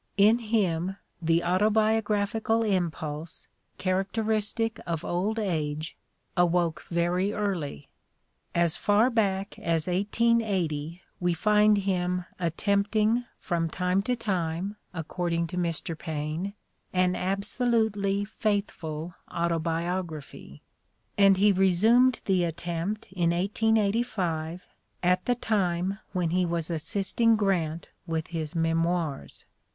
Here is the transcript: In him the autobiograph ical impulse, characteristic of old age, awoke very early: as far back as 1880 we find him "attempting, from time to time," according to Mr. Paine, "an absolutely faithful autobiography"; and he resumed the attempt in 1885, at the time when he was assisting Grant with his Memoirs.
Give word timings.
In 0.17 0.39
him 0.39 0.97
the 1.21 1.41
autobiograph 1.43 2.33
ical 2.41 2.67
impulse, 2.67 3.47
characteristic 3.77 4.79
of 4.87 5.05
old 5.05 5.37
age, 5.37 5.95
awoke 6.35 6.81
very 6.89 7.31
early: 7.33 7.87
as 8.55 8.75
far 8.75 9.11
back 9.11 9.59
as 9.59 9.85
1880 9.85 11.03
we 11.19 11.35
find 11.35 11.77
him 11.77 12.25
"attempting, 12.39 13.25
from 13.39 13.69
time 13.69 14.01
to 14.01 14.15
time," 14.15 14.75
according 14.91 15.45
to 15.45 15.55
Mr. 15.55 15.95
Paine, 15.95 16.55
"an 16.91 17.15
absolutely 17.15 18.25
faithful 18.25 19.13
autobiography"; 19.31 20.63
and 21.15 21.37
he 21.37 21.51
resumed 21.51 22.21
the 22.25 22.43
attempt 22.43 23.07
in 23.11 23.29
1885, 23.29 24.65
at 25.03 25.23
the 25.25 25.35
time 25.35 25.99
when 26.11 26.31
he 26.31 26.43
was 26.43 26.71
assisting 26.71 27.35
Grant 27.35 27.89
with 28.07 28.29
his 28.29 28.55
Memoirs. 28.55 29.45